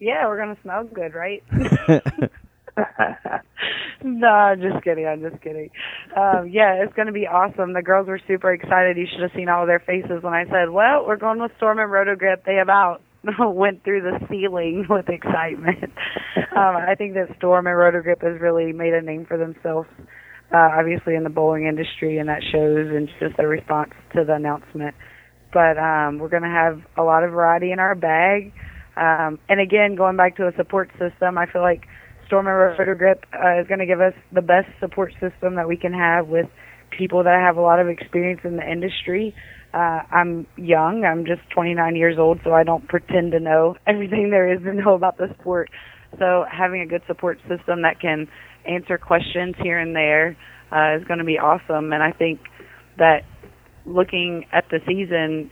Yeah, 0.00 0.26
we're 0.26 0.38
gonna 0.38 0.58
smell 0.62 0.84
good, 0.84 1.14
right? 1.14 1.44
no, 4.02 4.26
I'm 4.26 4.60
just 4.60 4.82
kidding. 4.82 5.06
I'm 5.06 5.20
just 5.20 5.40
kidding. 5.42 5.70
Um, 6.16 6.48
yeah, 6.48 6.82
it's 6.82 6.92
going 6.94 7.06
to 7.06 7.12
be 7.12 7.26
awesome. 7.26 7.72
The 7.72 7.82
girls 7.82 8.08
were 8.08 8.20
super 8.26 8.52
excited. 8.52 8.96
You 8.96 9.06
should 9.10 9.20
have 9.20 9.32
seen 9.36 9.48
all 9.48 9.62
of 9.62 9.68
their 9.68 9.80
faces 9.80 10.22
when 10.22 10.32
I 10.32 10.44
said, 10.46 10.70
"Well, 10.70 11.06
we're 11.06 11.16
going 11.16 11.40
with 11.40 11.52
Storm 11.58 11.78
and 11.78 11.90
Rotogrip. 11.90 12.44
They 12.44 12.58
about 12.58 13.02
went 13.38 13.84
through 13.84 14.02
the 14.02 14.18
ceiling 14.28 14.86
with 14.90 15.08
excitement. 15.08 15.92
um, 16.56 16.76
I 16.76 16.94
think 16.96 17.14
that 17.14 17.28
Storm 17.38 17.66
and 17.66 17.76
Rotogrip 17.76 18.22
has 18.22 18.40
really 18.40 18.72
made 18.72 18.94
a 18.94 19.00
name 19.00 19.26
for 19.26 19.38
themselves, 19.38 19.88
uh, 20.52 20.70
obviously 20.78 21.14
in 21.14 21.24
the 21.24 21.30
bowling 21.30 21.66
industry, 21.66 22.18
and 22.18 22.28
that 22.28 22.42
shows 22.42 22.88
in 22.90 23.08
just 23.20 23.36
the 23.36 23.46
response 23.46 23.92
to 24.14 24.24
the 24.24 24.34
announcement. 24.34 24.94
But 25.52 25.78
um, 25.78 26.18
we're 26.18 26.30
going 26.30 26.42
to 26.42 26.48
have 26.48 26.80
a 26.96 27.02
lot 27.02 27.24
of 27.24 27.30
variety 27.30 27.72
in 27.72 27.78
our 27.78 27.94
bag. 27.94 28.52
Um, 28.96 29.38
and 29.48 29.60
again, 29.60 29.94
going 29.96 30.16
back 30.16 30.36
to 30.36 30.48
a 30.48 30.52
support 30.56 30.90
system, 30.98 31.38
I 31.38 31.46
feel 31.46 31.62
like 31.62 31.84
Storm 32.26 32.46
and 32.46 32.56
Rotogrip 32.56 33.24
uh, 33.32 33.60
is 33.60 33.68
going 33.68 33.80
to 33.80 33.86
give 33.86 34.00
us 34.00 34.14
the 34.32 34.42
best 34.42 34.68
support 34.80 35.12
system 35.20 35.56
that 35.56 35.68
we 35.68 35.76
can 35.76 35.92
have 35.92 36.28
with 36.28 36.46
people 36.90 37.24
that 37.24 37.40
have 37.40 37.56
a 37.56 37.60
lot 37.60 37.80
of 37.80 37.88
experience 37.88 38.40
in 38.44 38.56
the 38.56 38.70
industry 38.70 39.34
uh, 39.74 40.02
I'm 40.10 40.46
young. 40.56 41.04
I'm 41.04 41.24
just 41.24 41.40
29 41.54 41.96
years 41.96 42.18
old, 42.18 42.40
so 42.44 42.52
I 42.52 42.64
don't 42.64 42.86
pretend 42.88 43.32
to 43.32 43.40
know 43.40 43.76
everything 43.86 44.30
there 44.30 44.52
is 44.52 44.62
to 44.62 44.74
know 44.74 44.94
about 44.94 45.16
the 45.16 45.34
sport. 45.40 45.70
So 46.18 46.44
having 46.50 46.82
a 46.82 46.86
good 46.86 47.02
support 47.06 47.38
system 47.48 47.82
that 47.82 48.00
can 48.00 48.28
answer 48.66 48.98
questions 48.98 49.54
here 49.62 49.78
and 49.78 49.96
there 49.96 50.36
uh, 50.70 50.96
is 51.00 51.04
going 51.08 51.18
to 51.18 51.24
be 51.24 51.38
awesome. 51.38 51.92
And 51.92 52.02
I 52.02 52.12
think 52.12 52.40
that 52.98 53.22
looking 53.86 54.44
at 54.52 54.64
the 54.70 54.78
season, 54.86 55.50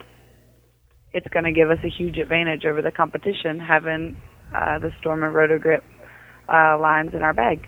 it's 1.12 1.26
going 1.28 1.46
to 1.46 1.52
give 1.52 1.70
us 1.70 1.78
a 1.82 1.88
huge 1.88 2.18
advantage 2.18 2.64
over 2.66 2.82
the 2.82 2.92
competition 2.92 3.58
having 3.58 4.16
uh, 4.54 4.78
the 4.78 4.90
Storm 5.00 5.22
and 5.22 5.34
Rotogrip 5.34 5.80
uh, 6.48 6.78
lines 6.78 7.10
in 7.14 7.22
our 7.22 7.32
bag 7.32 7.66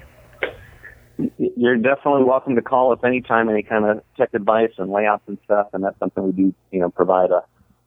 you're 1.38 1.76
definitely 1.76 2.24
welcome 2.24 2.54
to 2.56 2.62
call 2.62 2.92
us 2.92 2.98
anytime, 3.04 3.48
any 3.48 3.62
kind 3.62 3.84
of 3.84 4.02
tech 4.16 4.30
advice 4.34 4.72
and 4.78 4.90
layouts 4.90 5.24
and 5.26 5.38
stuff, 5.44 5.68
and 5.72 5.84
that's 5.84 5.98
something 5.98 6.24
we 6.24 6.32
do, 6.32 6.54
you 6.70 6.80
know, 6.80 6.90
provide 6.90 7.30
a, 7.30 7.42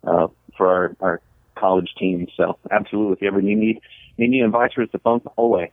uh, 0.09 0.27
for 0.57 0.67
our, 0.67 0.95
our 1.01 1.21
college 1.55 1.89
team. 1.97 2.27
So 2.37 2.57
absolutely, 2.71 3.13
if 3.13 3.21
you 3.21 3.27
ever 3.27 3.41
need 3.41 3.57
need 3.57 3.81
need 4.17 4.27
any 4.27 4.41
advice, 4.41 4.71
the 4.75 4.99
phone 4.99 5.21
the 5.23 5.31
whole 5.31 5.49
way. 5.49 5.71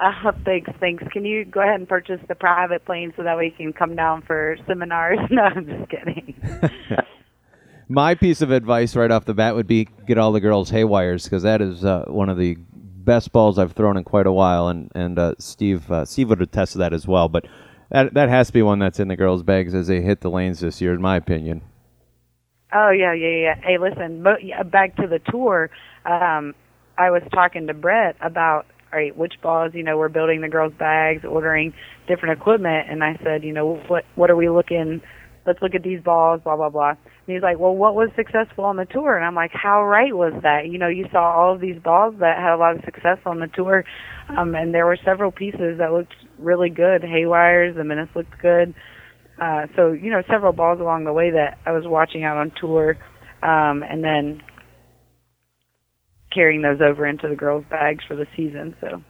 Uh, 0.00 0.32
thanks, 0.46 0.70
thanks. 0.80 1.04
Can 1.12 1.26
you 1.26 1.44
go 1.44 1.60
ahead 1.60 1.78
and 1.78 1.88
purchase 1.88 2.20
the 2.26 2.34
private 2.34 2.84
plane 2.86 3.12
so 3.16 3.22
that 3.22 3.36
we 3.36 3.50
can 3.50 3.72
come 3.72 3.94
down 3.94 4.22
for 4.22 4.56
seminars? 4.66 5.18
No, 5.30 5.42
I'm 5.42 5.66
just 5.66 5.90
kidding. 5.90 6.40
My 7.88 8.14
piece 8.14 8.40
of 8.40 8.50
advice 8.50 8.96
right 8.96 9.10
off 9.10 9.24
the 9.24 9.34
bat 9.34 9.56
would 9.56 9.66
be 9.66 9.88
get 10.06 10.16
all 10.16 10.32
the 10.32 10.40
girls 10.40 10.70
haywires 10.70 11.24
because 11.24 11.42
that 11.42 11.60
is 11.60 11.84
uh, 11.84 12.04
one 12.06 12.28
of 12.28 12.38
the 12.38 12.56
best 13.04 13.32
balls 13.32 13.58
I've 13.58 13.72
thrown 13.72 13.96
in 13.96 14.04
quite 14.04 14.26
a 14.26 14.32
while, 14.32 14.68
and 14.68 14.90
and 14.94 15.18
uh, 15.18 15.34
Steve 15.38 15.90
uh, 15.90 16.04
Steve 16.04 16.28
would 16.28 16.42
attest 16.42 16.72
to 16.72 16.78
that 16.78 16.92
as 16.92 17.06
well. 17.06 17.28
But 17.28 17.46
that 17.90 18.14
that 18.14 18.28
has 18.28 18.48
to 18.48 18.52
be 18.52 18.62
one 18.62 18.78
that's 18.78 19.00
in 19.00 19.08
the 19.08 19.16
girls' 19.16 19.42
bags 19.42 19.74
as 19.74 19.88
they 19.88 20.00
hit 20.00 20.20
the 20.20 20.30
lanes 20.30 20.60
this 20.60 20.80
year, 20.80 20.94
in 20.94 21.00
my 21.00 21.16
opinion. 21.16 21.62
Oh 22.72 22.90
yeah, 22.90 23.12
yeah, 23.14 23.28
yeah. 23.28 23.54
Hey, 23.62 23.78
listen, 23.78 24.22
back 24.22 24.96
to 24.96 25.06
the 25.06 25.18
tour. 25.30 25.70
Um, 26.04 26.54
I 26.96 27.10
was 27.10 27.22
talking 27.32 27.66
to 27.66 27.74
Brett 27.74 28.16
about 28.20 28.66
all 28.92 28.98
right, 28.98 29.16
which 29.16 29.34
balls, 29.42 29.72
you 29.74 29.84
know, 29.84 29.96
we're 29.96 30.08
building 30.08 30.40
the 30.40 30.48
girls' 30.48 30.72
bags, 30.76 31.24
ordering 31.24 31.72
different 32.08 32.40
equipment, 32.40 32.88
and 32.90 33.04
I 33.04 33.16
said, 33.22 33.44
you 33.44 33.52
know, 33.52 33.76
what 33.86 34.04
what 34.16 34.30
are 34.30 34.36
we 34.36 34.48
looking? 34.48 35.00
Let's 35.46 35.62
look 35.62 35.74
at 35.74 35.82
these 35.82 36.02
balls, 36.02 36.40
blah 36.42 36.56
blah 36.56 36.70
blah. 36.70 36.94
And 37.30 37.36
he's 37.36 37.44
like, 37.44 37.60
well, 37.60 37.76
what 37.76 37.94
was 37.94 38.08
successful 38.16 38.64
on 38.64 38.74
the 38.74 38.86
tour? 38.86 39.16
And 39.16 39.24
I'm 39.24 39.36
like, 39.36 39.52
how 39.52 39.84
right 39.84 40.12
was 40.12 40.32
that? 40.42 40.66
You 40.66 40.78
know, 40.78 40.88
you 40.88 41.06
saw 41.12 41.32
all 41.32 41.54
of 41.54 41.60
these 41.60 41.80
balls 41.80 42.16
that 42.18 42.38
had 42.38 42.52
a 42.52 42.56
lot 42.56 42.74
of 42.74 42.82
success 42.84 43.18
on 43.24 43.38
the 43.38 43.46
tour, 43.46 43.84
um, 44.36 44.56
and 44.56 44.74
there 44.74 44.84
were 44.84 44.98
several 45.04 45.30
pieces 45.30 45.78
that 45.78 45.92
looked 45.92 46.12
really 46.40 46.70
good. 46.70 47.02
Haywires, 47.04 47.76
the 47.76 47.84
minutes 47.84 48.10
looked 48.16 48.36
good. 48.42 48.74
uh, 49.40 49.66
so 49.76 49.92
you 49.92 50.10
know, 50.10 50.22
several 50.28 50.52
balls 50.52 50.80
along 50.80 51.04
the 51.04 51.12
way 51.12 51.30
that 51.30 51.58
I 51.64 51.70
was 51.70 51.84
watching 51.86 52.24
out 52.24 52.36
on 52.36 52.50
tour, 52.60 52.98
um, 53.44 53.84
and 53.84 54.02
then 54.02 54.42
carrying 56.34 56.62
those 56.62 56.80
over 56.80 57.06
into 57.06 57.28
the 57.28 57.36
girls' 57.36 57.64
bags 57.70 58.02
for 58.08 58.16
the 58.16 58.26
season. 58.36 58.74
So. 58.80 59.04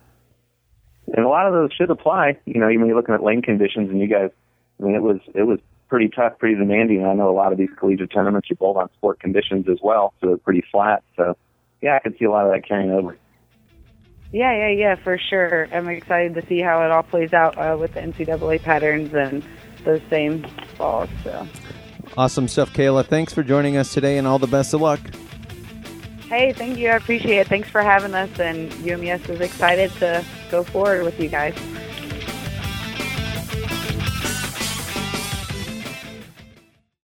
And 1.06 1.24
a 1.24 1.28
lot 1.28 1.46
of 1.46 1.54
those 1.54 1.70
should 1.72 1.88
apply. 1.88 2.38
You 2.44 2.60
know, 2.60 2.68
even 2.68 2.86
you're 2.86 2.96
looking 2.96 3.14
at 3.14 3.22
lane 3.22 3.40
conditions, 3.40 3.88
and 3.88 3.98
you 3.98 4.08
guys, 4.08 4.28
I 4.78 4.84
mean, 4.84 4.94
it 4.94 5.02
was 5.02 5.20
it 5.34 5.44
was 5.44 5.58
pretty 5.90 6.08
tough, 6.08 6.38
pretty 6.38 6.54
demanding. 6.54 7.04
I 7.04 7.12
know 7.12 7.28
a 7.28 7.34
lot 7.34 7.52
of 7.52 7.58
these 7.58 7.68
collegiate 7.76 8.12
tournaments 8.12 8.48
you 8.48 8.56
bowl 8.56 8.78
on 8.78 8.88
sport 8.94 9.20
conditions 9.20 9.68
as 9.68 9.78
well, 9.82 10.14
so 10.20 10.28
they're 10.28 10.38
pretty 10.38 10.64
flat. 10.70 11.02
So, 11.16 11.36
yeah, 11.82 11.96
I 11.96 11.98
can 11.98 12.16
see 12.16 12.24
a 12.24 12.30
lot 12.30 12.46
of 12.46 12.52
that 12.52 12.66
carrying 12.66 12.92
over. 12.92 13.18
Yeah, 14.32 14.56
yeah, 14.56 14.68
yeah, 14.68 14.94
for 14.94 15.18
sure. 15.18 15.68
I'm 15.72 15.88
excited 15.88 16.34
to 16.34 16.46
see 16.46 16.60
how 16.60 16.82
it 16.84 16.92
all 16.92 17.02
plays 17.02 17.32
out 17.32 17.58
uh, 17.58 17.76
with 17.76 17.94
the 17.94 18.00
NCAA 18.00 18.62
patterns 18.62 19.12
and 19.12 19.44
those 19.84 20.00
same 20.08 20.46
balls. 20.78 21.10
So. 21.24 21.46
Awesome 22.16 22.46
stuff, 22.46 22.72
Kayla. 22.72 23.04
Thanks 23.04 23.34
for 23.34 23.42
joining 23.42 23.76
us 23.76 23.92
today, 23.92 24.16
and 24.16 24.26
all 24.26 24.38
the 24.38 24.46
best 24.46 24.72
of 24.72 24.80
luck. 24.80 25.00
Hey, 26.28 26.52
thank 26.52 26.78
you. 26.78 26.90
I 26.90 26.94
appreciate 26.94 27.38
it. 27.38 27.48
Thanks 27.48 27.68
for 27.68 27.82
having 27.82 28.14
us, 28.14 28.30
and 28.38 28.72
UMS 28.88 29.28
is 29.28 29.40
excited 29.40 29.90
to 29.94 30.24
go 30.48 30.62
forward 30.62 31.02
with 31.02 31.18
you 31.18 31.28
guys. 31.28 31.56